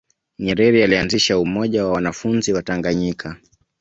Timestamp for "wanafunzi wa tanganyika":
1.91-3.37